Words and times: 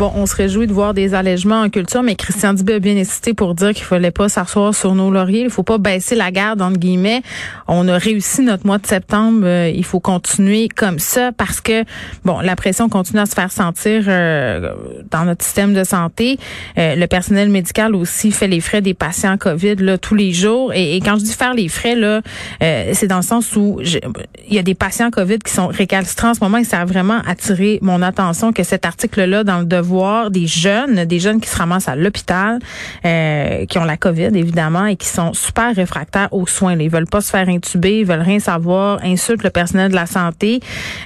Bon, 0.00 0.10
on 0.14 0.24
se 0.24 0.34
réjouit 0.34 0.66
de 0.66 0.72
voir 0.72 0.94
des 0.94 1.12
allègements 1.12 1.60
en 1.60 1.68
culture, 1.68 2.02
mais 2.02 2.14
Christian 2.14 2.54
Dubé 2.54 2.72
a 2.72 2.78
bien 2.78 2.96
hésité 2.96 3.34
pour 3.34 3.54
dire 3.54 3.74
qu'il 3.74 3.84
fallait 3.84 4.10
pas 4.10 4.30
s'asseoir 4.30 4.74
sur 4.74 4.94
nos 4.94 5.10
lauriers. 5.10 5.42
Il 5.42 5.50
faut 5.50 5.62
pas 5.62 5.76
baisser 5.76 6.14
la 6.14 6.30
garde, 6.30 6.62
entre 6.62 6.78
guillemets. 6.78 7.20
On 7.68 7.86
a 7.86 7.98
réussi 7.98 8.40
notre 8.40 8.66
mois 8.66 8.78
de 8.78 8.86
septembre. 8.86 9.42
Euh, 9.44 9.68
il 9.68 9.84
faut 9.84 10.00
continuer 10.00 10.70
comme 10.70 10.98
ça 10.98 11.32
parce 11.32 11.60
que, 11.60 11.84
bon, 12.24 12.40
la 12.40 12.56
pression 12.56 12.88
continue 12.88 13.20
à 13.20 13.26
se 13.26 13.34
faire 13.34 13.52
sentir 13.52 14.04
euh, 14.08 14.72
dans 15.10 15.26
notre 15.26 15.44
système 15.44 15.74
de 15.74 15.84
santé. 15.84 16.38
Euh, 16.78 16.96
le 16.96 17.06
personnel 17.06 17.50
médical 17.50 17.94
aussi 17.94 18.32
fait 18.32 18.48
les 18.48 18.62
frais 18.62 18.80
des 18.80 18.94
patients 18.94 19.36
COVID 19.36 19.76
là, 19.80 19.98
tous 19.98 20.14
les 20.14 20.32
jours. 20.32 20.72
Et, 20.72 20.96
quand 21.04 21.18
je 21.18 21.24
dis 21.24 21.34
faire 21.34 21.52
les 21.52 21.68
frais, 21.68 21.94
là, 21.94 22.22
c'est 22.58 23.06
dans 23.06 23.16
le 23.16 23.22
sens 23.22 23.54
où 23.54 23.78
il 23.82 24.54
y 24.54 24.58
a 24.58 24.62
des 24.62 24.74
patients 24.74 25.10
COVID 25.10 25.40
qui 25.40 25.52
sont 25.52 25.66
récalcitrants 25.66 26.30
en 26.30 26.34
ce 26.34 26.40
moment 26.40 26.56
et 26.56 26.64
ça 26.64 26.80
a 26.80 26.86
vraiment 26.86 27.20
attiré 27.26 27.78
mon 27.82 28.00
attention 28.00 28.54
que 28.54 28.62
cet 28.62 28.86
article-là 28.86 29.44
dans 29.44 29.58
le 29.58 29.66
devoir 29.66 29.89
voir 29.90 30.30
des 30.30 30.46
jeunes, 30.46 31.04
des 31.04 31.18
jeunes 31.18 31.40
qui 31.40 31.48
se 31.48 31.56
ramassent 31.56 31.88
à 31.88 31.96
l'hôpital, 31.96 32.60
euh, 33.04 33.66
qui 33.66 33.78
ont 33.78 33.84
la 33.84 33.96
COVID 33.96 34.30
évidemment 34.34 34.86
et 34.86 34.96
qui 34.96 35.08
sont 35.08 35.32
super 35.32 35.74
réfractaires 35.74 36.28
aux 36.32 36.46
soins. 36.46 36.76
Ils 36.78 36.88
veulent 36.88 37.08
pas 37.08 37.20
se 37.20 37.30
faire 37.30 37.48
intuber, 37.48 38.00
ils 38.00 38.06
veulent 38.06 38.20
rien 38.20 38.38
savoir, 38.38 39.00
insultent 39.02 39.42
le 39.42 39.50
personnel 39.50 39.90
de 39.90 39.96
la 39.96 40.06
santé, 40.06 40.60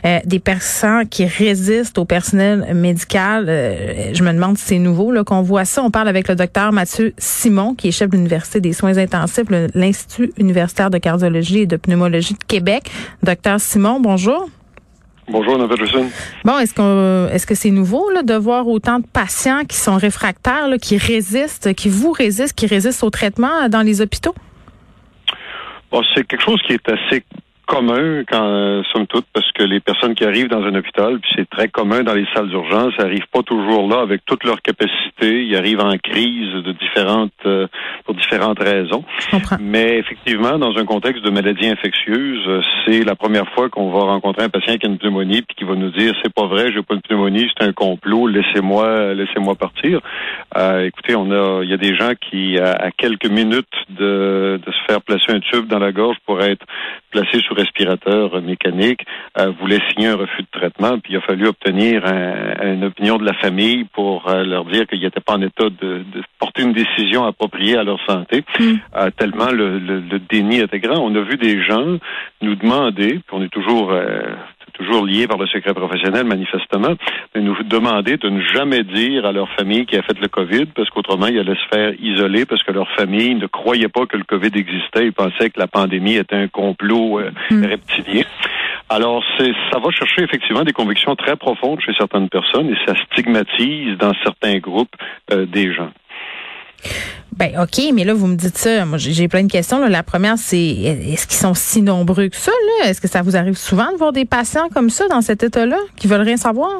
euh, 0.04 0.18
des 0.24 0.38
personnes 0.38 1.08
qui 1.08 1.24
résistent 1.24 1.98
au 1.98 2.04
personnel 2.04 2.74
médical. 2.74 3.46
Euh, 3.48 4.12
je 4.12 4.22
me 4.22 4.32
demande 4.32 4.58
si 4.58 4.64
c'est 4.66 4.78
nouveau 4.78 5.10
là 5.10 5.24
qu'on 5.24 5.42
voit 5.42 5.64
ça. 5.64 5.82
On 5.82 5.90
parle 5.90 6.08
avec 6.08 6.28
le 6.28 6.34
docteur 6.34 6.72
Mathieu 6.72 7.14
Simon, 7.18 7.74
qui 7.74 7.88
est 7.88 7.92
chef 7.92 8.10
de 8.10 8.16
l'université 8.16 8.60
des 8.60 8.72
soins 8.74 8.98
intensifs, 8.98 9.46
l'Institut 9.74 10.32
universitaire 10.36 10.90
de 10.90 10.98
cardiologie 10.98 11.60
et 11.60 11.66
de 11.66 11.76
pneumologie 11.76 12.34
de 12.34 12.44
Québec. 12.46 12.90
Docteur 13.22 13.60
Simon, 13.60 14.00
bonjour. 14.00 14.48
Bonjour, 15.28 15.58
Mme 15.58 15.70
Wilson. 15.80 16.10
Bon, 16.44 16.58
est-ce 16.58 16.74
que 16.74 17.32
est-ce 17.32 17.46
que 17.46 17.54
c'est 17.54 17.70
nouveau 17.70 18.10
là, 18.10 18.22
de 18.22 18.34
voir 18.34 18.68
autant 18.68 18.98
de 18.98 19.06
patients 19.06 19.64
qui 19.64 19.76
sont 19.76 19.96
réfractaires, 19.96 20.68
qui 20.80 20.98
résistent, 20.98 21.72
qui 21.74 21.88
vous 21.88 22.12
résistent, 22.12 22.54
qui 22.54 22.66
résistent 22.66 23.04
au 23.04 23.10
traitement 23.10 23.68
dans 23.68 23.82
les 23.82 24.00
hôpitaux? 24.00 24.34
Bon, 25.90 26.02
c'est 26.14 26.26
quelque 26.26 26.42
chose 26.42 26.60
qui 26.66 26.74
est 26.74 26.88
assez 26.88 27.24
commun 27.66 28.24
quand 28.24 28.46
euh, 28.46 28.82
somme 28.92 29.06
toute 29.06 29.26
parce 29.32 29.50
que 29.52 29.62
les 29.62 29.80
personnes 29.80 30.14
qui 30.14 30.24
arrivent 30.24 30.48
dans 30.48 30.62
un 30.62 30.74
hôpital, 30.74 31.18
puis 31.20 31.30
c'est 31.36 31.48
très 31.48 31.68
commun 31.68 32.02
dans 32.02 32.14
les 32.14 32.26
salles 32.34 32.48
d'urgence, 32.48 32.92
n'arrivent 32.98 33.28
pas 33.32 33.42
toujours 33.42 33.88
là 33.88 34.00
avec 34.00 34.24
toutes 34.24 34.44
leurs 34.44 34.62
capacités. 34.62 35.44
Ils 35.44 35.56
arrivent 35.56 35.80
en 35.80 35.96
crise 35.98 36.52
de 36.64 36.72
différentes 36.72 37.32
euh, 37.46 37.66
pour 38.04 38.14
différentes 38.14 38.58
raisons. 38.58 39.04
Mais 39.60 39.98
effectivement, 39.98 40.58
dans 40.58 40.76
un 40.76 40.84
contexte 40.84 41.24
de 41.24 41.30
maladie 41.30 41.66
infectieuse, 41.66 42.64
c'est 42.84 43.04
la 43.04 43.14
première 43.14 43.48
fois 43.54 43.68
qu'on 43.68 43.90
va 43.90 44.00
rencontrer 44.00 44.44
un 44.44 44.48
patient 44.48 44.76
qui 44.76 44.86
a 44.86 44.90
une 44.90 44.98
pneumonie 44.98 45.42
puis 45.42 45.56
qui 45.56 45.64
va 45.64 45.74
nous 45.74 45.90
dire 45.90 46.14
c'est 46.22 46.32
pas 46.32 46.46
vrai, 46.46 46.72
j'ai 46.72 46.82
pas 46.82 46.94
une 46.94 47.02
pneumonie, 47.02 47.50
c'est 47.56 47.66
un 47.66 47.72
complot, 47.72 48.28
laissez-moi 48.28 49.14
laissez-moi 49.14 49.54
partir. 49.54 50.00
Euh, 50.56 50.86
écoutez, 50.86 51.14
on 51.14 51.30
a 51.30 51.62
il 51.62 51.70
y 51.70 51.74
a 51.74 51.78
des 51.78 51.94
gens 51.96 52.12
qui 52.30 52.58
à, 52.58 52.90
quelques 52.96 53.28
minutes 53.28 53.66
de, 53.90 54.60
de 54.64 54.72
se 54.72 54.78
faire 54.86 55.00
placer 55.02 55.32
un 55.32 55.40
tube 55.40 55.66
dans 55.66 55.78
la 55.78 55.92
gorge 55.92 56.16
pour 56.26 56.40
être 56.42 56.64
placés 57.10 57.40
respirateur 57.54 58.40
mécanique, 58.42 59.04
euh, 59.38 59.52
voulaient 59.60 59.80
signer 59.90 60.08
un 60.08 60.16
refus 60.16 60.42
de 60.42 60.48
traitement, 60.58 60.98
puis 60.98 61.14
il 61.14 61.16
a 61.16 61.20
fallu 61.20 61.46
obtenir 61.46 62.04
une 62.62 62.84
opinion 62.84 63.16
de 63.16 63.24
la 63.24 63.34
famille 63.34 63.84
pour 63.84 64.28
euh, 64.28 64.44
leur 64.44 64.64
dire 64.64 64.86
qu'ils 64.86 65.00
n'étaient 65.00 65.20
pas 65.20 65.34
en 65.34 65.42
état 65.42 65.68
de, 65.80 66.04
porter 66.38 66.62
une 66.62 66.72
décision 66.72 67.24
appropriée 67.24 67.76
à 67.76 67.84
leur 67.84 67.98
santé, 68.06 68.44
mm. 68.58 68.74
euh, 68.96 69.10
tellement 69.16 69.50
le, 69.50 69.78
déni 70.28 70.58
était 70.58 70.80
grand. 70.80 70.98
On 70.98 71.14
a 71.14 71.20
vu 71.20 71.36
des 71.36 71.62
gens 71.62 71.98
nous 72.42 72.54
demander, 72.56 73.20
puis 73.26 73.32
on 73.32 73.42
est 73.42 73.48
toujours 73.48 73.92
toujours 74.74 75.06
lié 75.06 75.26
par 75.26 75.38
le 75.38 75.46
secret 75.46 75.72
professionnel, 75.72 76.24
manifestement, 76.24 76.94
de 77.34 77.40
nous 77.40 77.56
demander 77.64 78.16
de 78.16 78.28
ne 78.28 78.42
jamais 78.42 78.82
dire 78.82 79.24
à 79.24 79.32
leur 79.32 79.48
famille 79.50 79.86
qui 79.86 79.96
a 79.96 80.02
fait 80.02 80.18
le 80.20 80.28
COVID, 80.28 80.66
parce 80.66 80.90
qu'autrement, 80.90 81.26
ils 81.26 81.38
allaient 81.38 81.54
se 81.54 81.76
faire 81.76 81.92
isoler 82.00 82.44
parce 82.44 82.62
que 82.62 82.72
leur 82.72 82.90
famille 82.92 83.34
ne 83.34 83.46
croyait 83.46 83.88
pas 83.88 84.06
que 84.06 84.16
le 84.16 84.24
COVID 84.24 84.50
existait. 84.54 85.06
Ils 85.06 85.12
pensaient 85.12 85.50
que 85.50 85.58
la 85.58 85.66
pandémie 85.68 86.16
était 86.16 86.36
un 86.36 86.48
complot 86.48 87.20
euh, 87.20 87.30
hmm. 87.50 87.64
reptilien. 87.64 88.24
Alors, 88.90 89.24
c'est, 89.38 89.52
ça 89.72 89.78
va 89.78 89.90
chercher 89.90 90.22
effectivement 90.22 90.62
des 90.62 90.72
convictions 90.72 91.16
très 91.16 91.36
profondes 91.36 91.80
chez 91.80 91.92
certaines 91.96 92.28
personnes 92.28 92.70
et 92.70 92.76
ça 92.86 92.94
stigmatise 93.06 93.96
dans 93.98 94.12
certains 94.22 94.58
groupes 94.58 94.94
euh, 95.32 95.46
des 95.46 95.72
gens. 95.72 95.90
Ben 97.36 97.58
OK, 97.60 97.82
mais 97.92 98.04
là 98.04 98.14
vous 98.14 98.28
me 98.28 98.36
dites 98.36 98.56
ça, 98.56 98.84
moi 98.84 98.96
j'ai 98.96 99.26
plein 99.26 99.42
de 99.42 99.50
questions. 99.50 99.84
La 99.88 100.02
première, 100.02 100.38
c'est 100.38 100.56
est-ce 100.56 101.26
qu'ils 101.26 101.38
sont 101.38 101.54
si 101.54 101.82
nombreux 101.82 102.28
que 102.28 102.36
ça 102.36 102.52
Est-ce 102.84 103.00
que 103.00 103.08
ça 103.08 103.22
vous 103.22 103.36
arrive 103.36 103.56
souvent 103.56 103.90
de 103.92 103.96
voir 103.96 104.12
des 104.12 104.24
patients 104.24 104.68
comme 104.72 104.88
ça 104.88 105.08
dans 105.08 105.20
cet 105.20 105.42
état-là 105.42 105.78
qui 105.96 106.06
veulent 106.06 106.22
rien 106.22 106.36
savoir? 106.36 106.70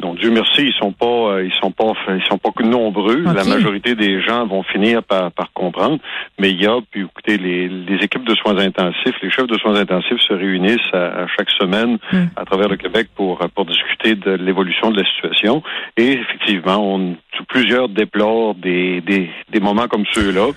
Donc 0.00 0.18
Dieu 0.18 0.30
merci, 0.30 0.62
ils 0.62 0.72
sont 0.74 0.92
pas, 0.92 1.06
euh, 1.06 1.44
ils 1.44 1.52
sont 1.60 1.70
pas, 1.70 1.92
ils 2.08 2.22
sont 2.28 2.38
pas 2.38 2.50
nombreux. 2.62 3.22
La 3.22 3.44
majorité 3.44 3.94
des 3.94 4.20
gens 4.22 4.46
vont 4.46 4.62
finir 4.62 5.02
par, 5.02 5.32
par 5.32 5.52
comprendre. 5.52 5.98
Mais 6.38 6.50
il 6.50 6.60
y 6.60 6.66
a, 6.66 6.78
puis 6.90 7.02
écoutez, 7.02 7.38
les, 7.38 7.68
les 7.68 7.96
équipes 8.04 8.24
de 8.24 8.34
soins 8.34 8.58
intensifs, 8.58 9.14
les 9.22 9.30
chefs 9.30 9.46
de 9.46 9.58
soins 9.58 9.76
intensifs 9.76 10.20
se 10.20 10.32
réunissent 10.32 10.92
à, 10.92 11.26
chaque 11.36 11.50
semaine 11.50 11.98
hmm. 12.12 12.26
à 12.36 12.44
travers 12.44 12.68
le 12.68 12.76
Québec 12.76 13.08
pour 13.14 13.38
pour 13.54 13.64
discuter 13.64 14.14
de 14.14 14.32
l'évolution 14.32 14.90
de 14.90 15.00
la 15.00 15.08
situation. 15.08 15.62
Et 15.96 16.12
effectivement, 16.12 16.78
on, 16.78 17.16
plusieurs 17.48 17.88
déplorent 17.88 18.54
des, 18.54 19.00
des, 19.00 19.30
des 19.50 19.60
moments 19.60 19.88
comme 19.88 20.04
ceux-là, 20.12 20.48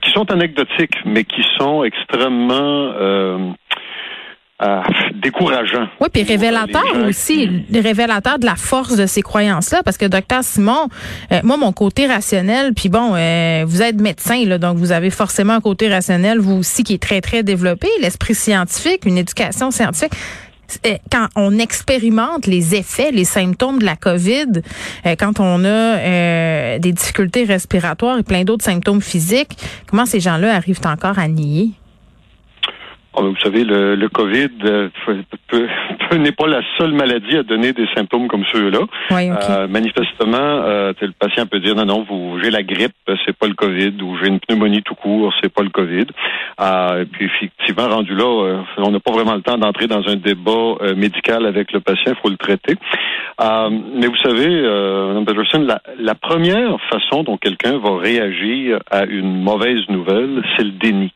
qui 0.00 0.10
sont 0.10 0.30
anecdotiques, 0.30 0.96
mais 1.04 1.24
qui 1.24 1.42
sont 1.58 1.84
extrêmement 1.84 2.92
euh, 2.98 3.50
euh, 4.62 4.80
décourageant. 5.22 5.86
Oui, 6.00 6.08
puis 6.10 6.22
révélateur 6.22 6.82
aussi, 7.06 7.46
révélateur 7.70 8.38
de 8.38 8.46
la 8.46 8.56
force 8.56 8.96
de 8.96 9.04
ces 9.04 9.20
croyances-là, 9.20 9.82
parce 9.82 9.98
que 9.98 10.06
docteur 10.06 10.42
Simon, 10.44 10.88
euh, 11.30 11.40
moi 11.44 11.58
mon 11.58 11.72
côté 11.72 12.06
rationnel, 12.06 12.72
puis 12.72 12.88
bon, 12.88 13.12
euh, 13.14 13.64
vous 13.66 13.82
êtes 13.82 14.00
médecin, 14.00 14.46
là, 14.46 14.56
donc 14.56 14.78
vous 14.78 14.92
avez 14.92 15.10
forcément 15.10 15.52
un 15.52 15.60
côté 15.60 15.90
rationnel, 15.92 16.38
vous 16.38 16.54
aussi 16.54 16.84
qui 16.84 16.94
est 16.94 17.02
très 17.02 17.20
très 17.20 17.42
développé, 17.42 17.86
l'esprit 18.00 18.34
scientifique, 18.34 19.04
une 19.04 19.18
éducation 19.18 19.70
scientifique 19.70 20.12
quand 21.12 21.28
on 21.36 21.58
expérimente 21.58 22.46
les 22.46 22.74
effets, 22.74 23.12
les 23.12 23.24
symptômes 23.24 23.78
de 23.78 23.84
la 23.84 23.94
COVID, 23.94 24.62
quand 25.16 25.38
on 25.38 25.64
a 25.64 26.78
des 26.80 26.92
difficultés 26.92 27.44
respiratoires 27.44 28.18
et 28.18 28.24
plein 28.24 28.42
d'autres 28.42 28.64
symptômes 28.64 29.00
physiques, 29.00 29.56
comment 29.88 30.06
ces 30.06 30.18
gens-là 30.18 30.52
arrivent 30.52 30.80
encore 30.84 31.20
à 31.20 31.28
nier? 31.28 31.70
Ah, 33.18 33.22
vous 33.22 33.36
savez, 33.42 33.64
le, 33.64 33.94
le 33.94 34.08
COVID 34.10 34.50
euh, 34.64 34.88
n'est 36.18 36.32
pas 36.32 36.46
la 36.46 36.60
seule 36.76 36.92
maladie 36.92 37.38
à 37.38 37.42
donner 37.42 37.72
des 37.72 37.86
symptômes 37.94 38.28
comme 38.28 38.44
ceux-là. 38.52 38.80
Oui, 39.10 39.30
euh, 39.30 39.66
manifestement, 39.68 40.36
euh, 40.36 40.92
le 41.00 41.12
patient 41.12 41.46
peut 41.46 41.60
dire 41.60 41.74
non, 41.74 41.86
non, 41.86 42.04
vous 42.06 42.38
j'ai 42.42 42.50
la 42.50 42.62
grippe, 42.62 42.92
c'est 43.24 43.34
pas 43.34 43.46
le 43.46 43.54
COVID, 43.54 44.02
ou 44.02 44.18
j'ai 44.20 44.28
une 44.28 44.38
pneumonie 44.38 44.82
tout 44.82 44.94
court, 44.94 45.32
c'est 45.42 45.50
pas 45.52 45.62
le 45.62 45.70
COVID. 45.70 46.04
et 46.60 47.04
puis 47.10 47.24
effectivement, 47.24 47.88
rendu 47.88 48.14
là, 48.14 48.60
on 48.76 48.90
n'a 48.90 49.00
pas 49.00 49.12
vraiment 49.12 49.34
le 49.34 49.42
temps 49.42 49.56
d'entrer 49.56 49.86
dans 49.86 50.06
un 50.06 50.16
débat 50.16 50.94
médical 50.94 51.46
avec 51.46 51.72
le 51.72 51.80
patient, 51.80 52.12
il 52.12 52.20
faut 52.20 52.28
le 52.28 52.36
traiter. 52.36 52.74
mais 53.40 54.08
vous 54.08 54.16
savez, 54.22 54.46
Mme 54.46 55.24
Peterson, 55.24 55.64
la, 55.66 55.80
la 55.98 56.14
première 56.14 56.76
façon 56.90 57.22
dont 57.22 57.38
quelqu'un 57.38 57.78
va 57.78 57.96
réagir 57.96 58.80
à 58.90 59.04
une 59.06 59.42
mauvaise 59.42 59.88
nouvelle, 59.88 60.42
c'est 60.56 60.64
le 60.64 60.72
déni. 60.72 61.12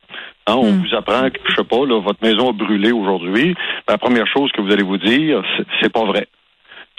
Hein, 0.46 0.54
on 0.56 0.72
hmm. 0.72 0.82
vous 0.82 0.94
apprend 0.96 1.28
que, 1.30 1.38
je 1.48 1.54
sais 1.54 1.64
pas, 1.64 1.86
là, 1.86 2.00
votre 2.00 2.22
maison 2.22 2.50
a 2.50 2.52
brûlé 2.52 2.92
aujourd'hui. 2.92 3.54
La 3.88 3.98
première 3.98 4.26
chose 4.26 4.50
que 4.52 4.60
vous 4.60 4.72
allez 4.72 4.82
vous 4.82 4.98
dire, 4.98 5.42
c'est 5.80 5.92
pas 5.92 6.04
vrai. 6.04 6.26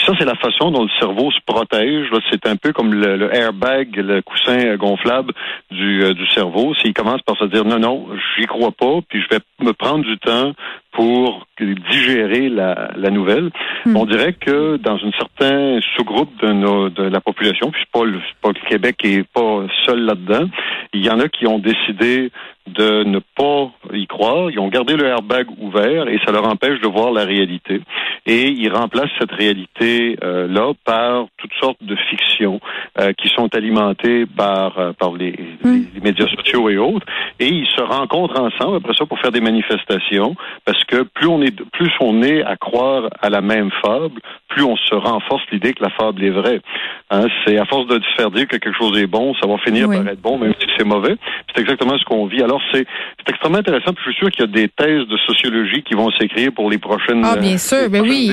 ça, 0.06 0.13
c'est 0.18 0.25
la 0.25 0.35
façon 0.35 0.72
dont 0.72 0.84
le 0.84 1.00
cerveau 1.00 1.31
se 1.31 1.40
protège. 1.46 2.07
C'est 2.31 2.46
un 2.46 2.56
peu 2.56 2.72
comme 2.72 2.94
le, 2.94 3.35
airbag, 3.35 3.96
le 3.96 4.22
coussin 4.22 4.75
gonflable 4.75 5.34
du, 5.72 6.03
euh, 6.03 6.13
du 6.13 6.28
cerveau. 6.28 6.74
S'il 6.75 6.94
commence 6.94 7.22
par 7.24 7.38
se 7.38 7.46
dire 7.46 7.66
non, 7.66 7.80
non, 7.80 8.07
j'y 8.38 8.46
crois 8.46 8.72
pas, 8.72 9.00
puis 9.09 9.22
je 9.22 9.35
vais 9.35 9.41
me 9.59 9.74
prendre 9.74 10.06
du 10.06 10.18
temps 10.19 10.54
pour 10.92 11.48
digérer 11.89 12.50
la, 12.50 12.92
la 12.95 13.10
nouvelle. 13.10 13.50
Hmm. 13.86 13.95
On 13.95 14.06
dirait 14.06 14.33
que 14.33 14.77
dans 14.77 14.95
un 14.95 15.12
certain 15.18 15.80
sous-groupe 15.95 16.31
de, 16.42 16.89
de 16.89 17.04
la 17.04 17.21
population, 17.21 17.71
puis 17.71 17.83
pas 17.92 18.04
le, 18.04 18.19
pas 18.42 18.50
le 18.50 18.69
Québec 18.69 18.98
qui 18.98 19.16
est 19.16 19.27
pas 19.33 19.66
seul 19.86 20.01
là-dedans, 20.06 20.48
il 20.94 21.06
y 21.06 21.10
en 21.10 21.19
a 21.19 21.27
qui 21.30 21.48
ont 21.48 21.60
décidé 21.60 22.31
de 22.73 23.03
ne 23.03 23.19
pas 23.19 23.71
y 23.94 24.07
croire. 24.07 24.50
Ils 24.51 24.59
ont 24.59 24.68
gardé 24.68 24.95
le 24.95 25.06
airbag 25.06 25.47
ouvert 25.59 26.07
et 26.07 26.19
ça 26.25 26.31
leur 26.31 26.45
empêche 26.45 26.79
de 26.81 26.88
voir 26.88 27.12
la 27.12 27.23
réalité. 27.23 27.81
Et 28.25 28.50
ils 28.50 28.71
remplacent 28.71 29.12
cette 29.19 29.31
réalité-là 29.31 30.68
euh, 30.68 30.73
par 30.85 31.25
toutes 31.38 31.53
sortes 31.59 31.81
de 31.81 31.95
fictions 32.09 32.59
euh, 33.00 33.13
qui 33.13 33.29
sont 33.29 33.53
alimentées 33.56 34.25
par, 34.25 34.77
euh, 34.77 34.94
par 34.94 35.13
les, 35.13 35.33
hmm. 35.63 35.85
les, 35.95 36.01
médias 36.01 36.27
sociaux 36.27 36.69
et 36.69 36.77
autres. 36.77 37.06
Et 37.39 37.47
ils 37.47 37.68
se 37.68 37.81
rencontrent 37.81 38.39
ensemble 38.39 38.77
après 38.77 38.94
ça 38.94 39.06
pour 39.06 39.19
faire 39.19 39.31
des 39.31 39.41
manifestations 39.41 40.35
parce 40.65 40.83
que 40.85 41.03
plus 41.03 41.27
on 41.27 41.41
est, 41.41 41.56
plus 41.71 41.91
on 42.00 42.21
est 42.21 42.44
à 42.44 42.56
croire 42.56 43.09
à 43.21 43.29
la 43.29 43.41
même 43.41 43.71
fable, 43.83 44.21
plus 44.50 44.63
on 44.63 44.75
se 44.75 44.95
renforce 44.95 45.44
l'idée 45.51 45.73
que 45.73 45.83
la 45.83 45.89
fable 45.89 46.23
est 46.23 46.29
vraie. 46.29 46.62
Hein, 47.09 47.27
c'est 47.45 47.57
à 47.57 47.65
force 47.65 47.88
de 47.88 48.00
faire 48.15 48.31
dire 48.31 48.47
que 48.47 48.57
quelque 48.57 48.77
chose 48.77 48.97
est 48.97 49.07
bon, 49.07 49.33
ça 49.41 49.47
va 49.47 49.57
finir 49.57 49.88
par 49.88 50.07
être 50.07 50.21
bon, 50.21 50.38
même 50.38 50.53
si 50.59 50.68
c'est 50.77 50.85
mauvais. 50.85 51.15
C'est 51.53 51.62
exactement 51.62 51.97
ce 51.97 52.06
qu'on 52.06 52.25
vit. 52.25 52.41
Alors, 52.41 52.61
c'est 52.72 52.86
extrêmement 53.28 53.58
intéressant 53.58 53.72
intéressant. 53.72 53.94
je 53.98 54.12
suis 54.12 54.19
sûr 54.19 54.31
qu'il 54.31 54.42
y 54.42 54.48
a 54.48 54.52
des 54.52 54.68
thèses 54.69 55.08
de 55.08 55.18
sociologie 55.25 55.84
qui 55.84 55.94
vont 55.94 56.10
s'écrire 56.12 56.52
pour 56.54 56.69
les 56.69 56.78
prochaines. 56.78 57.24
Ah, 57.24 57.36
bien 57.38 57.58
sûr, 57.58 57.90
ben 57.90 58.02
oui. 58.02 58.31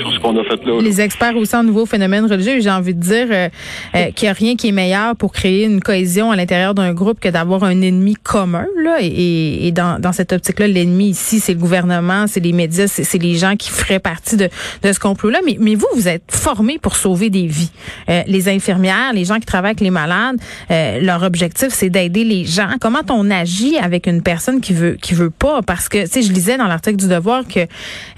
Sur 0.00 0.12
ce 0.12 0.18
qu'on 0.20 0.36
a 0.38 0.44
fait 0.44 0.64
là. 0.64 0.80
Les 0.80 1.00
experts 1.00 1.36
aussi 1.36 1.54
en 1.56 1.62
nouveaux 1.62 1.86
phénomènes 1.86 2.26
religieux, 2.26 2.60
j'ai 2.60 2.70
envie 2.70 2.94
de 2.94 3.00
dire 3.00 3.26
euh, 3.30 3.48
euh, 3.94 4.10
qu'il 4.12 4.26
n'y 4.26 4.30
a 4.30 4.32
rien 4.32 4.56
qui 4.56 4.68
est 4.68 4.72
meilleur 4.72 5.16
pour 5.16 5.32
créer 5.32 5.64
une 5.64 5.80
cohésion 5.80 6.30
à 6.30 6.36
l'intérieur 6.36 6.74
d'un 6.74 6.92
groupe 6.92 7.20
que 7.20 7.28
d'avoir 7.28 7.64
un 7.64 7.80
ennemi 7.82 8.14
commun. 8.14 8.66
Là, 8.82 8.98
et, 9.00 9.66
et 9.66 9.72
dans, 9.72 10.00
dans 10.00 10.12
cette 10.12 10.32
optique-là, 10.32 10.68
l'ennemi 10.68 11.10
ici, 11.10 11.40
c'est 11.40 11.54
le 11.54 11.60
gouvernement, 11.60 12.26
c'est 12.26 12.40
les 12.40 12.52
médias, 12.52 12.86
c'est 12.86 13.22
les 13.22 13.34
gens 13.34 13.56
qui 13.56 13.70
feraient 13.70 14.00
partie 14.00 14.36
de, 14.36 14.48
de 14.82 14.92
ce 14.92 14.98
complot-là. 14.98 15.40
Mais, 15.44 15.56
mais 15.60 15.74
vous, 15.74 15.88
vous 15.94 16.08
êtes 16.08 16.24
formés 16.30 16.78
pour 16.78 16.96
sauver 16.96 17.30
des 17.30 17.46
vies. 17.46 17.72
Euh, 18.08 18.22
les 18.26 18.48
infirmières, 18.48 19.12
les 19.12 19.24
gens 19.24 19.36
qui 19.36 19.46
travaillent 19.46 19.70
avec 19.70 19.80
les 19.80 19.90
malades, 19.90 20.36
leur 20.70 21.22
objectif, 21.22 21.68
c'est 21.70 21.90
d'aider 21.90 22.24
les 22.24 22.44
gens. 22.44 22.70
Comment 22.80 23.00
on 23.10 23.30
agit 23.30 23.49
avec 23.80 24.06
une 24.06 24.22
personne 24.22 24.60
qui 24.60 24.72
veut 24.72 24.96
qui 25.00 25.14
veut 25.14 25.30
pas? 25.30 25.62
Parce 25.62 25.88
que, 25.88 26.02
tu 26.04 26.08
sais, 26.08 26.22
je 26.22 26.32
lisais 26.32 26.56
dans 26.56 26.66
l'article 26.66 26.96
du 26.96 27.08
Devoir 27.08 27.46
que 27.46 27.60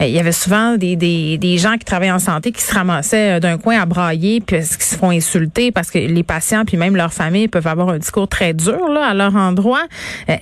il 0.00 0.08
y 0.10 0.18
avait 0.18 0.32
souvent 0.32 0.76
des, 0.76 0.96
des, 0.96 1.38
des 1.38 1.58
gens 1.58 1.74
qui 1.74 1.84
travaillent 1.84 2.12
en 2.12 2.18
santé 2.18 2.52
qui 2.52 2.62
se 2.62 2.74
ramassaient 2.74 3.40
d'un 3.40 3.58
coin 3.58 3.80
à 3.80 3.86
brailler 3.86 4.40
puis 4.40 4.58
qui 4.58 4.84
se 4.84 4.96
font 4.96 5.10
insulter 5.10 5.72
parce 5.72 5.90
que 5.90 5.98
les 5.98 6.22
patients 6.22 6.64
puis 6.64 6.76
même 6.76 6.96
leurs 6.96 7.12
familles 7.12 7.48
peuvent 7.48 7.66
avoir 7.66 7.88
un 7.90 7.98
discours 7.98 8.28
très 8.28 8.54
dur 8.54 8.88
là 8.88 9.06
à 9.06 9.14
leur 9.14 9.36
endroit. 9.36 9.82
Euh, 10.28 10.36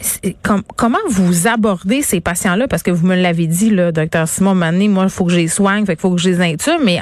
comment 0.76 0.98
vous 1.08 1.46
abordez 1.46 2.02
ces 2.02 2.20
patients-là? 2.20 2.68
Parce 2.68 2.82
que 2.82 2.90
vous 2.90 3.06
me 3.06 3.16
l'avez 3.16 3.46
dit, 3.46 3.70
là, 3.70 3.92
docteur 3.92 4.28
Simon 4.28 4.54
Mané, 4.54 4.88
moi, 4.88 5.04
il 5.04 5.10
faut 5.10 5.24
que 5.24 5.32
je 5.32 5.36
les 5.36 5.48
soigne, 5.48 5.86
fait 5.86 6.00
faut 6.00 6.10
que 6.10 6.20
je 6.20 6.28
les 6.28 6.40
intube. 6.40 6.80
Mais 6.84 7.00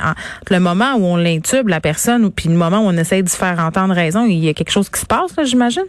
le 0.51 0.61
moment 0.61 0.95
où 0.97 1.05
on 1.05 1.17
l'intube, 1.17 1.69
la 1.69 1.81
personne, 1.81 2.25
ou 2.25 2.31
puis 2.31 2.49
le 2.49 2.57
moment 2.57 2.79
où 2.79 2.87
on 2.87 2.97
essaie 2.97 3.23
de 3.23 3.29
se 3.29 3.37
faire 3.37 3.59
entendre 3.59 3.95
raison, 3.95 4.25
il 4.27 4.45
y 4.45 4.49
a 4.49 4.55
quelque 4.55 4.71
chose 4.71 4.89
qui 4.89 5.01
se 5.01 5.07
passe, 5.07 5.33
j'imagine? 5.45 5.85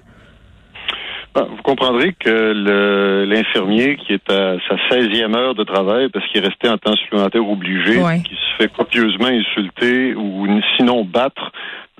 Ben, 1.35 1.43
vous 1.43 1.61
comprendrez 1.61 2.13
que 2.13 3.23
l'infirmier 3.25 3.97
qui 3.97 4.13
est 4.13 4.31
à 4.31 4.55
sa 4.67 4.75
16e 4.89 5.35
heure 5.37 5.53
de 5.53 5.63
travail 5.63 6.09
parce 6.09 6.25
qu'il 6.27 6.43
est 6.43 6.47
resté 6.47 6.67
en 6.67 6.77
temps 6.77 6.95
supplémentaire 6.95 7.47
obligé, 7.47 7.99
qui 8.25 8.35
se 8.35 8.55
fait 8.57 8.71
copieusement 8.71 9.27
insulter 9.27 10.15
ou 10.15 10.47
sinon 10.75 11.05
battre 11.05 11.51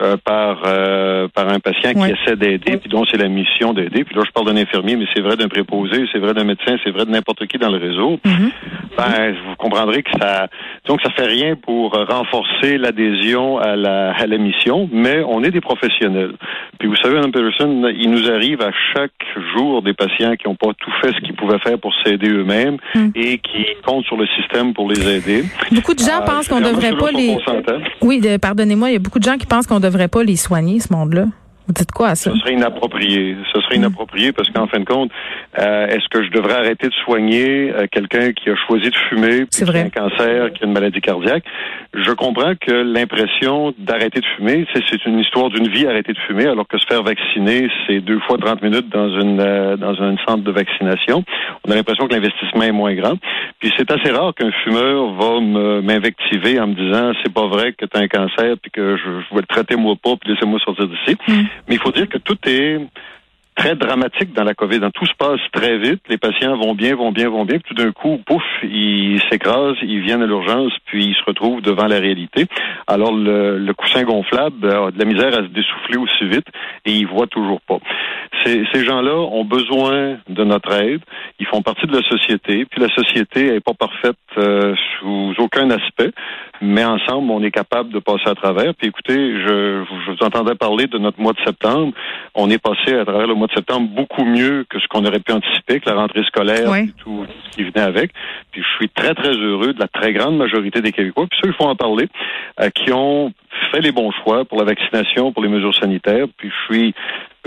euh, 0.02 0.18
par 0.24 0.62
euh, 0.66 1.28
par 1.34 1.50
un 1.50 1.60
patient 1.60 1.94
qui 1.94 2.12
essaie 2.12 2.36
d'aider, 2.36 2.78
puis 2.78 2.90
dont 2.90 3.04
c'est 3.10 3.18
la 3.18 3.28
mission 3.28 3.74
d'aider. 3.74 4.04
Puis 4.04 4.16
là, 4.16 4.24
je 4.26 4.32
parle 4.32 4.48
d'un 4.48 4.58
infirmier, 4.58 4.96
mais 4.96 5.06
c'est 5.14 5.22
vrai 5.22 5.36
d'un 5.36 5.48
préposé, 5.48 6.06
c'est 6.12 6.20
vrai 6.20 6.34
d'un 6.34 6.44
médecin, 6.44 6.78
c'est 6.84 6.92
vrai 6.92 7.06
de 7.06 7.12
n'importe 7.12 7.46
qui 7.48 7.58
dans 7.58 7.70
le 7.70 7.78
réseau. 7.78 8.20
Mm-hmm. 8.26 8.52
Ben, 8.98 9.36
vous 9.48 9.56
comprendrez 9.58 10.04
que 10.04 10.12
ça, 10.20 10.48
donc 10.86 11.02
ça 11.02 11.10
fait 11.12 11.28
rien 11.28 11.56
pour 11.56 11.92
renforcer 11.94 12.78
l'adhésion 12.78 13.58
à 13.58 13.76
la 13.76 14.12
à 14.12 14.26
la 14.26 14.38
mission, 14.38 14.90
mais 14.92 15.22
on 15.28 15.44
est 15.44 15.52
des 15.52 15.62
professionnels. 15.62 16.34
Puis 16.80 16.88
vous 16.88 16.96
savez, 16.96 17.16
Mme 17.16 17.32
Peterson, 17.32 17.92
il 17.94 18.10
nous 18.10 18.30
arrive 18.32 18.62
à 18.62 18.72
chaque 18.94 19.12
jour 19.56 19.82
des 19.82 19.94
patients 19.94 20.36
qui 20.36 20.48
n'ont 20.48 20.56
pas 20.56 20.74
tout 20.78 20.92
fait 21.02 21.12
ce 21.14 21.20
qu'ils 21.20 21.36
pouvaient 21.36 21.60
faire 21.60 21.78
pour 21.78 21.94
s'aider 22.04 22.30
eux-mêmes 22.30 22.78
mm. 22.96 23.10
et 23.16 23.38
qui 23.40 23.66
comptent 23.86 24.06
sur 24.06 24.16
le 24.16 24.28
système 24.28 24.74
pour 24.74 24.90
les 24.90 25.18
aider. 25.18 25.44
Beaucoup 25.72 25.94
de 25.94 26.00
gens 26.00 26.22
euh, 26.22 26.26
pensent 26.26 26.48
qu'on 26.48 26.62
devrait 26.62 26.96
pas 26.96 27.12
les. 27.12 27.38
Oui, 28.02 28.22
pardonnez-moi, 28.42 28.90
il 28.90 28.94
y 28.94 28.96
a 28.96 29.00
beaucoup 29.00 29.20
de 29.20 29.24
gens 29.24 29.38
qui 29.38 29.46
pensent 29.46 29.68
qu'on 29.68 29.80
devrait 29.80 29.89
pas 30.08 30.24
les 30.24 30.36
soigner, 30.36 30.80
ce 30.80 30.94
monde-là. 30.94 31.26
Vous 31.70 31.74
dites 31.74 31.92
quoi 31.92 32.08
à 32.08 32.16
ça? 32.16 32.32
Ce 32.32 32.38
serait 32.40 32.54
inapproprié. 32.54 33.38
Ce 33.54 33.62
serait 33.62 33.76
inapproprié 33.76 34.32
parce 34.32 34.50
qu'en 34.50 34.66
fin 34.66 34.80
de 34.80 34.86
compte, 34.86 35.12
euh, 35.60 35.86
est-ce 35.86 36.10
que 36.10 36.24
je 36.24 36.32
devrais 36.32 36.56
arrêter 36.56 36.88
de 36.88 36.94
soigner 37.06 37.72
euh, 37.72 37.86
quelqu'un 37.92 38.32
qui 38.32 38.50
a 38.50 38.56
choisi 38.66 38.90
de 38.90 38.96
fumer, 39.08 39.46
qui 39.52 39.64
a 39.64 39.68
un 39.68 39.90
cancer, 39.90 40.52
qui 40.52 40.64
a 40.64 40.66
une 40.66 40.74
maladie 40.74 41.00
cardiaque? 41.00 41.44
Je 41.94 42.12
comprends 42.14 42.54
que 42.60 42.72
l'impression 42.72 43.76
d'arrêter 43.78 44.20
de 44.20 44.26
fumer, 44.36 44.66
c'est 44.74 45.06
une 45.06 45.20
histoire 45.20 45.52
d'une 45.52 45.68
vie 45.68 45.86
arrêter 45.86 46.14
de 46.14 46.18
fumer, 46.26 46.48
alors 46.48 46.68
que 46.68 46.80
se 46.80 46.88
faire 46.88 47.04
vacciner, 47.04 47.70
c'est 47.86 48.00
deux 48.00 48.20
fois 48.22 48.40
30 48.40 48.64
minutes 48.64 48.90
dans 48.90 49.10
une 49.20 49.40
euh, 49.40 49.78
dans 49.78 49.94
un 50.02 50.16
centre 50.28 50.44
de 50.44 50.52
vaccination. 50.52 51.24
On 51.68 51.72
a 51.72 51.76
l'impression 51.76 52.08
que 52.08 52.16
l'investissement 52.16 52.64
est 52.64 52.72
moins 52.72 52.96
grand. 52.96 53.18
Puis 53.60 53.72
c'est 53.78 53.92
assez 53.92 54.10
rare 54.10 54.34
qu'un 54.34 54.52
fumeur 54.64 55.14
va 55.14 55.40
m'invectiver 55.40 56.60
en 56.60 56.66
me 56.66 56.74
disant 56.74 57.12
c'est 57.22 57.32
pas 57.32 57.46
vrai 57.46 57.74
que 57.74 57.86
tu 57.86 57.96
as 57.96 58.02
un 58.02 58.08
cancer 58.08 58.56
puis 58.60 58.72
que 58.72 58.98
je, 58.98 59.04
je 59.04 59.36
vais 59.36 59.42
le 59.42 59.48
traiter 59.48 59.76
moi 59.76 59.94
pas 60.02 60.16
puis 60.16 60.34
laissez-moi 60.34 60.60
sortir 60.66 60.88
d'ici. 60.88 61.16
Mm. 61.28 61.44
Mais 61.68 61.76
il 61.76 61.80
faut 61.80 61.92
dire 61.92 62.10
que 62.10 62.18
tout 62.18 62.38
est 62.46 62.80
très 63.60 63.76
dramatique 63.76 64.34
dans 64.34 64.46
la 64.46 64.54
COVID. 64.54 64.80
Tout 64.94 65.06
se 65.06 65.14
passe 65.18 65.42
très 65.52 65.78
vite. 65.78 66.02
Les 66.08 66.18
patients 66.18 66.56
vont 66.58 66.74
bien, 66.74 66.96
vont 66.96 67.12
bien, 67.12 67.30
vont 67.30 67.44
bien. 67.44 67.60
Puis 67.60 67.76
tout 67.76 67.84
d'un 67.84 67.92
coup, 67.92 68.18
pouf, 68.26 68.44
ils 68.64 69.22
s'écrasent, 69.30 69.76
ils 69.82 70.02
viennent 70.02 70.22
à 70.22 70.26
l'urgence, 70.26 70.72
puis 70.86 71.08
ils 71.08 71.16
se 71.16 71.24
retrouvent 71.26 71.62
devant 71.62 71.88
la 71.88 72.00
réalité. 72.00 72.46
Alors 72.88 73.12
le, 73.12 73.72
coussin 73.74 74.04
gonflable 74.04 74.66
a 74.70 74.92
de 74.92 75.00
la 75.00 75.06
misère 75.06 75.34
à 75.34 75.44
se 75.44 75.50
dessouffler 75.50 75.98
aussi 75.98 76.26
vite 76.26 76.48
et 76.86 76.92
ils 76.92 77.08
voient 77.08 77.28
toujours 77.28 77.62
pas. 77.62 77.80
Ces, 78.44 78.64
ces 78.74 78.86
gens-là 78.86 79.16
ont 79.16 79.44
besoin 79.44 80.18
de 80.30 80.44
notre 80.46 80.72
aide. 80.72 81.02
Ils 81.40 81.46
font 81.48 81.62
partie 81.62 81.86
de 81.86 81.96
la 81.96 82.04
société. 82.04 82.66
Puis 82.66 82.82
la 82.82 82.90
société 82.96 83.52
n'est 83.52 83.60
pas 83.60 83.74
parfaite 83.74 84.16
euh, 84.38 84.74
sous 85.00 85.34
aucun 85.38 85.70
aspect, 85.70 86.12
mais 86.62 86.84
ensemble, 86.84 87.32
on 87.32 87.42
est 87.42 87.52
capable 87.52 87.92
de 87.92 88.00
passer 88.00 88.28
à 88.28 88.36
travers. 88.36 88.74
Puis 88.76 88.88
écoutez, 88.88 89.16
je, 89.16 89.84
je 89.86 90.12
vous 90.12 90.26
entendais 90.26 90.56
parler 90.56 90.88
de 90.88 90.98
notre 90.98 91.20
mois 91.20 91.34
de 91.34 91.40
septembre. 91.46 91.94
On 92.36 92.50
est 92.50 92.58
passé 92.58 92.94
à 92.96 93.06
travers 93.06 93.28
le 93.28 93.34
mois 93.34 93.48
de 93.48 93.54
septembre 93.54 93.90
beaucoup 93.90 94.26
mieux 94.26 94.66
que 94.70 94.80
ce 94.80 94.88
qu'on 94.88 95.06
aurait 95.06 95.20
pu 95.20 95.32
anticiper, 95.32 95.80
que 95.80 95.90
la 95.90 95.96
rentrée 95.96 96.24
scolaire 96.24 96.74
et 96.76 96.90
tout, 96.98 97.26
ce 97.52 97.56
qui 97.56 97.64
venait 97.64 97.86
avec. 97.86 98.12
Puis 98.52 98.62
je 98.62 98.78
suis 98.78 98.90
très, 98.90 99.14
très 99.14 99.32
heureux 99.32 99.74
de 99.74 99.80
la 99.80 99.88
très 99.88 100.14
grande 100.14 100.38
majorité 100.38 100.82
des 100.82 100.92
Québécois, 100.92 101.28
puis 101.30 101.40
ça, 101.42 101.48
il 101.48 101.54
faut 101.54 101.70
en 101.70 101.76
parler, 101.76 102.08
euh, 102.60 102.70
qui 102.70 102.92
ont 102.92 103.32
fait 103.72 103.82
les 103.82 103.92
bons 103.92 104.12
choix 104.12 104.46
pour 104.46 104.58
la 104.60 104.66
vaccination, 104.66 105.32
pour 105.32 105.44
les 105.44 105.50
mesures 105.50 105.76
sanitaires. 105.76 106.26
Puis 106.38 106.50
je 106.50 106.74
suis 106.74 106.94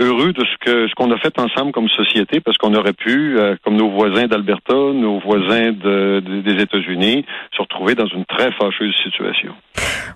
heureux 0.03 0.33
de 0.33 0.43
ce 0.43 0.57
que 0.65 0.87
ce 0.87 0.95
qu'on 0.95 1.11
a 1.11 1.17
fait 1.17 1.37
ensemble 1.39 1.71
comme 1.71 1.89
société, 1.89 2.39
parce 2.39 2.57
qu'on 2.57 2.73
aurait 2.73 2.93
pu, 2.93 3.37
euh, 3.37 3.55
comme 3.63 3.75
nos 3.75 3.89
voisins 3.89 4.27
d'Alberta, 4.27 4.73
nos 4.73 5.19
voisins 5.19 5.71
de, 5.71 6.21
des 6.41 6.61
États-Unis, 6.61 7.25
se 7.55 7.61
retrouver 7.61 7.95
dans 7.95 8.07
une 8.07 8.25
très 8.25 8.51
fâcheuse 8.51 8.95
situation. 9.03 9.53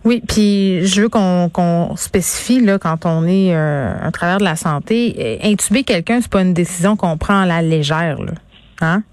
Oui, 0.04 0.22
puis 0.28 0.86
je 0.86 1.02
veux 1.02 1.10
qu'on 1.10 1.96
spécifie 1.96 2.64
là 2.64 2.78
quand 2.78 3.06
on 3.06 3.26
est 3.26 3.56
euh, 3.56 3.94
un 4.02 4.12
travers 4.12 4.38
de 4.38 4.44
la 4.44 4.56
santé, 4.56 5.16
euh, 5.20 5.38
intuber 5.44 5.84
quelqu'un, 5.84 6.22
c'est 6.22 6.32
pas 6.32 6.42
une 6.42 6.54
décision 6.54 6.96
qu'on 6.96 7.18
prend 7.18 7.42
à 7.42 7.46
la 7.46 7.62
légère, 7.62 8.22
là. 8.22 8.34
Hein? 8.82 9.04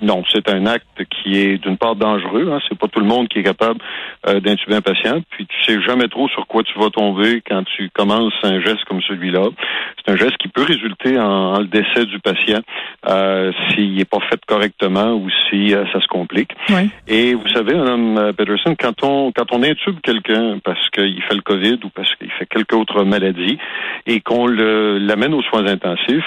Non, 0.00 0.24
c'est 0.30 0.48
un 0.48 0.66
acte 0.66 1.04
qui 1.10 1.38
est 1.38 1.58
d'une 1.58 1.76
part 1.76 1.96
dangereux. 1.96 2.50
Hein. 2.52 2.58
C'est 2.68 2.78
pas 2.78 2.88
tout 2.88 3.00
le 3.00 3.06
monde 3.06 3.28
qui 3.28 3.38
est 3.38 3.42
capable 3.42 3.80
euh, 4.28 4.40
d'intuber 4.40 4.76
un 4.76 4.80
patient. 4.80 5.20
Puis 5.30 5.46
tu 5.46 5.62
sais 5.64 5.80
jamais 5.82 6.08
trop 6.08 6.28
sur 6.28 6.46
quoi 6.46 6.62
tu 6.62 6.78
vas 6.78 6.90
tomber 6.90 7.42
quand 7.48 7.64
tu 7.64 7.90
commences 7.90 8.34
un 8.42 8.60
geste 8.60 8.84
comme 8.84 9.00
celui-là. 9.02 9.48
C'est 10.04 10.12
un 10.12 10.16
geste 10.16 10.36
qui 10.38 10.48
peut 10.48 10.64
résulter 10.64 11.18
en, 11.18 11.60
le 11.60 11.66
décès 11.66 12.06
du 12.06 12.18
patient 12.18 12.60
euh, 13.08 13.52
s'il 13.70 13.94
n'est 13.94 14.04
pas 14.04 14.20
fait 14.28 14.40
correctement 14.46 15.12
ou 15.14 15.28
si 15.48 15.74
euh, 15.74 15.84
ça 15.92 16.00
se 16.00 16.08
complique. 16.08 16.52
Et 17.06 17.34
vous 17.34 17.48
savez, 17.48 17.74
Mme 17.74 18.32
Peterson, 18.34 18.74
quand 18.78 19.02
on 19.02 19.32
quand 19.32 19.52
on 19.52 19.62
intube 19.62 20.00
quelqu'un 20.02 20.58
parce 20.64 20.90
qu'il 20.90 21.22
fait 21.22 21.34
le 21.34 21.42
COVID 21.42 21.78
ou 21.84 21.90
parce 21.90 22.12
qu'il 22.16 22.30
fait 22.32 22.46
quelque 22.46 22.74
autre 22.74 23.04
maladie 23.04 23.58
et 24.06 24.20
qu'on 24.20 24.46
l'amène 24.46 25.34
aux 25.34 25.42
soins 25.42 25.66
intensifs, 25.66 26.24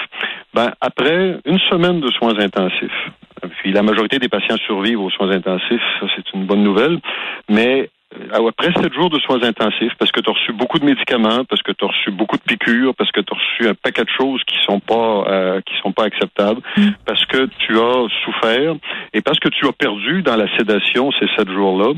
ben 0.54 0.72
après 0.80 1.38
une 1.44 1.58
semaine 1.70 2.00
de 2.00 2.10
soins 2.12 2.38
intensifs, 2.38 3.10
puis 3.58 3.72
la 3.72 3.82
majorité 3.82 4.18
des 4.18 4.28
patients 4.28 4.56
survivent 4.66 5.00
aux 5.00 5.10
soins 5.10 5.30
intensifs, 5.30 5.82
ça 6.00 6.06
c'est 6.16 6.32
une 6.32 6.46
bonne 6.46 6.62
nouvelle. 6.62 7.00
Mais 7.48 7.90
euh, 8.14 8.48
après 8.48 8.72
sept 8.72 8.92
jours 8.94 9.10
de 9.10 9.18
soins 9.18 9.42
intensifs, 9.42 9.92
parce 9.98 10.12
que 10.12 10.20
tu 10.20 10.30
as 10.30 10.32
reçu 10.32 10.52
beaucoup 10.52 10.78
de 10.78 10.84
médicaments, 10.84 11.44
parce 11.44 11.62
que 11.62 11.72
tu 11.72 11.84
as 11.84 11.88
reçu 11.88 12.10
beaucoup 12.10 12.36
de 12.36 12.42
piqûres, 12.42 12.94
parce 12.94 13.10
que 13.10 13.20
tu 13.20 13.32
as 13.32 13.36
reçu 13.36 13.68
un 13.68 13.74
paquet 13.74 14.04
de 14.04 14.10
choses 14.16 14.42
qui 14.44 14.56
sont 14.64 14.80
pas 14.80 15.24
euh, 15.28 15.60
qui 15.62 15.74
sont 15.82 15.92
pas 15.92 16.04
acceptables, 16.04 16.60
mm. 16.76 16.90
parce 17.04 17.24
que 17.26 17.48
tu 17.58 17.78
as 17.78 18.08
souffert 18.24 18.74
et 19.12 19.20
parce 19.20 19.38
que 19.38 19.48
tu 19.48 19.66
as 19.66 19.72
perdu 19.72 20.22
dans 20.22 20.36
la 20.36 20.48
sédation 20.56 21.10
ces 21.18 21.26
sept 21.36 21.50
jours-là, 21.50 21.92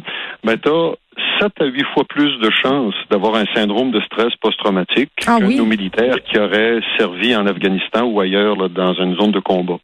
ben 0.45 0.59
tu 0.59 0.68
as 0.68 0.92
7 1.40 1.52
à 1.60 1.64
8 1.66 1.84
fois 1.94 2.04
plus 2.04 2.38
de 2.38 2.50
chances 2.50 2.94
d'avoir 3.10 3.34
un 3.37 3.44
syndrome 3.54 3.90
de 3.90 4.00
stress 4.00 4.34
post-traumatique 4.40 5.10
ah, 5.26 5.38
que 5.38 5.56
nos 5.56 5.64
militaires 5.64 6.22
qui 6.25 6.38
auraient 6.38 6.80
servi 6.98 7.34
en 7.34 7.46
Afghanistan 7.46 8.04
ou 8.04 8.20
ailleurs 8.20 8.56
dans 8.70 8.94
une 8.94 9.16
zone 9.16 9.32
de 9.32 9.40
combat. 9.40 9.78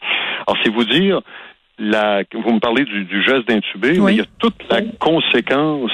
Alors, 0.47 0.59
c'est 0.63 0.73
vous 0.73 0.85
dire 0.85 1.21
la, 1.79 2.23
vous 2.33 2.53
me 2.53 2.61
parlez 2.61 2.85
du, 2.85 3.05
du 3.05 3.23
geste 3.23 3.49
d'intubé, 3.49 3.99
mais 3.99 4.13
il 4.13 4.19
y 4.19 4.21
a 4.21 4.27
toute 4.39 4.55
la 4.71 4.81
conséquence 5.01 5.91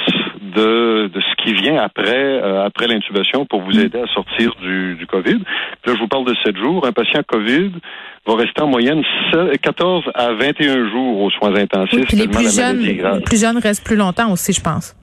de, 0.54 1.08
de 1.08 1.20
ce 1.20 1.42
qui 1.42 1.54
vient 1.54 1.76
après 1.76 2.42
euh, 2.42 2.64
après 2.64 2.86
l'intubation 2.86 3.46
pour 3.46 3.62
vous 3.62 3.72
mm. 3.72 3.80
aider 3.80 3.98
à 3.98 4.06
sortir 4.12 4.54
du, 4.60 4.96
du 4.96 5.06
COVID. 5.06 5.38
Puis 5.38 5.90
là, 5.90 5.94
je 5.94 5.98
vous 5.98 6.08
parle 6.08 6.26
de 6.26 6.34
7 6.44 6.56
jours. 6.56 6.86
Un 6.86 6.92
patient 6.92 7.22
COVID 7.26 7.72
va 8.26 8.34
rester 8.36 8.60
en 8.60 8.66
moyenne 8.66 9.02
14 9.62 10.04
à 10.14 10.32
21 10.34 10.90
jours 10.90 11.20
aux 11.20 11.30
soins 11.30 11.54
intensifs. 11.54 12.06
puis 12.06 12.16
les 12.16 12.28
plus, 12.28 12.54
jeunes, 12.54 12.80
les 12.80 13.02
plus 13.24 13.40
jeunes 13.40 13.58
restent 13.58 13.84
plus 13.84 13.96
longtemps 13.96 14.30
aussi, 14.30 14.52
je 14.52 14.60
pense. 14.60 14.94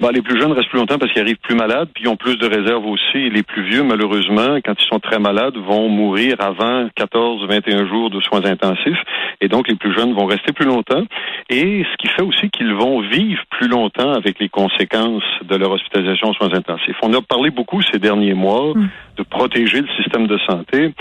Bah, 0.00 0.08
les 0.12 0.22
plus 0.22 0.40
jeunes 0.40 0.52
restent 0.52 0.70
plus 0.70 0.78
longtemps 0.78 0.96
parce 0.98 1.12
qu'ils 1.12 1.20
arrivent 1.20 1.36
plus 1.42 1.54
malades, 1.54 1.88
puis 1.94 2.04
ils 2.04 2.08
ont 2.08 2.16
plus 2.16 2.38
de 2.38 2.46
réserves 2.46 2.86
aussi. 2.86 3.28
les 3.28 3.42
plus 3.42 3.62
vieux, 3.68 3.82
malheureusement, 3.82 4.56
quand 4.64 4.72
ils 4.78 4.86
sont 4.86 4.98
très 4.98 5.18
malades, 5.18 5.56
vont 5.58 5.90
mourir 5.90 6.36
avant 6.38 6.88
14, 6.94 7.46
21 7.46 7.86
jours 7.86 8.08
de 8.08 8.18
soins 8.20 8.42
intensifs. 8.46 8.98
Et 9.42 9.48
donc, 9.48 9.68
les 9.68 9.74
plus 9.74 9.94
jeunes 9.94 10.14
vont 10.14 10.24
rester 10.24 10.52
plus 10.52 10.64
longtemps. 10.64 11.02
Et 11.50 11.84
ce 11.84 11.96
qui 11.98 12.08
fait 12.08 12.22
aussi 12.22 12.48
qu'ils 12.48 12.72
vont 12.72 13.00
vivre 13.00 13.42
plus 13.50 13.68
longtemps 13.68 14.12
avec 14.12 14.40
les 14.40 14.48
conséquences 14.48 15.22
de 15.46 15.56
leur 15.56 15.70
hospitalisation 15.72 16.30
aux 16.30 16.34
soins 16.34 16.54
intensifs. 16.54 16.96
On 17.02 17.12
a 17.12 17.20
parlé 17.20 17.50
beaucoup 17.50 17.82
ces 17.82 17.98
derniers 17.98 18.34
mois 18.34 18.72
mm. 18.74 18.88
De 19.20 19.28
protéger 19.28 19.82
le 19.82 19.88
système 20.02 20.26
de 20.26 20.38
santé. 20.48 20.92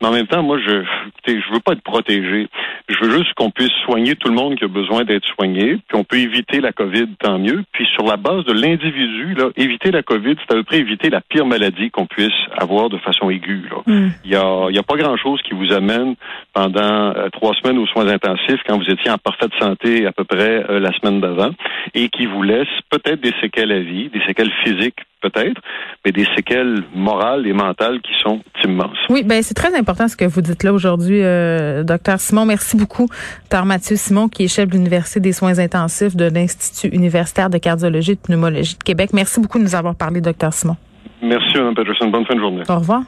Mais 0.00 0.08
en 0.08 0.12
même 0.12 0.26
temps, 0.26 0.42
moi, 0.42 0.58
je 0.58 0.82
écoutez, 1.08 1.40
je 1.40 1.52
veux 1.52 1.60
pas 1.60 1.72
être 1.72 1.82
protégé. 1.82 2.48
Je 2.88 2.96
veux 3.00 3.10
juste 3.10 3.34
qu'on 3.34 3.50
puisse 3.50 3.72
soigner 3.84 4.14
tout 4.16 4.28
le 4.28 4.34
monde 4.34 4.56
qui 4.56 4.64
a 4.64 4.68
besoin 4.68 5.04
d'être 5.04 5.26
soigné, 5.26 5.78
puis 5.88 5.98
on 5.98 6.04
peut 6.04 6.18
éviter 6.18 6.60
la 6.60 6.72
COVID, 6.72 7.08
tant 7.18 7.38
mieux. 7.38 7.62
Puis 7.72 7.86
sur 7.94 8.04
la 8.04 8.16
base 8.16 8.44
de 8.44 8.52
l'individu, 8.52 9.34
là, 9.34 9.50
éviter 9.56 9.90
la 9.90 10.02
COVID, 10.02 10.36
c'est 10.38 10.52
à 10.52 10.56
peu 10.56 10.64
près 10.64 10.78
éviter 10.78 11.10
la 11.10 11.20
pire 11.20 11.46
maladie 11.46 11.90
qu'on 11.90 12.06
puisse 12.06 12.28
avoir 12.56 12.88
de 12.88 12.98
façon 12.98 13.30
aiguë. 13.30 13.68
Là. 13.70 13.82
Mm. 13.86 14.10
Il 14.24 14.30
y 14.30 14.36
a, 14.36 14.66
il 14.70 14.76
y 14.76 14.78
a 14.78 14.82
pas 14.82 14.96
grand-chose 14.96 15.40
qui 15.42 15.54
vous 15.54 15.72
amène 15.72 16.14
pendant 16.52 17.12
euh, 17.14 17.28
trois 17.30 17.54
semaines 17.54 17.78
aux 17.78 17.86
soins 17.86 18.08
intensifs 18.08 18.60
quand 18.66 18.78
vous 18.78 18.90
étiez 18.90 19.10
en 19.10 19.18
parfaite 19.18 19.52
santé 19.60 20.06
à 20.06 20.12
peu 20.12 20.24
près 20.24 20.64
euh, 20.70 20.80
la 20.80 20.92
semaine 20.92 21.20
d'avant 21.20 21.50
et 21.94 22.08
qui 22.08 22.26
vous 22.26 22.42
laisse 22.42 22.68
peut-être 22.90 23.20
des 23.20 23.32
séquelles 23.40 23.72
à 23.72 23.80
vie, 23.80 24.08
des 24.08 24.24
séquelles 24.26 24.52
physiques 24.64 25.00
peut-être, 25.28 25.60
mais 26.04 26.12
des 26.12 26.26
séquelles 26.36 26.82
morales 26.94 27.46
et 27.46 27.52
mentales 27.52 28.00
qui 28.00 28.12
sont 28.22 28.40
immenses. 28.64 28.98
Oui, 29.08 29.22
ben 29.24 29.42
c'est 29.42 29.54
très 29.54 29.76
important 29.76 30.08
ce 30.08 30.16
que 30.16 30.24
vous 30.24 30.40
dites 30.40 30.62
là 30.62 30.72
aujourd'hui, 30.72 31.22
euh, 31.22 31.82
docteur 31.82 32.18
Simon. 32.20 32.46
Merci 32.46 32.76
beaucoup, 32.76 33.08
docteur 33.42 33.64
Mathieu 33.64 33.96
Simon, 33.96 34.28
qui 34.28 34.44
est 34.44 34.48
chef 34.48 34.68
de 34.68 34.74
l'Université 34.74 35.20
des 35.20 35.32
soins 35.32 35.58
intensifs 35.58 36.16
de 36.16 36.30
l'Institut 36.32 36.94
universitaire 36.94 37.50
de 37.50 37.58
cardiologie 37.58 38.12
et 38.12 38.16
de 38.16 38.20
pneumologie 38.20 38.76
de 38.76 38.82
Québec. 38.82 39.10
Merci 39.12 39.40
beaucoup 39.40 39.58
de 39.58 39.64
nous 39.64 39.74
avoir 39.74 39.94
parlé, 39.94 40.20
docteur 40.20 40.52
Simon. 40.52 40.76
Merci, 41.22 41.56
Mme 41.56 41.74
Peterson. 41.74 42.08
Bonne 42.08 42.26
fin 42.26 42.34
de 42.34 42.40
journée. 42.40 42.62
Au 42.68 42.76
revoir. 42.76 43.02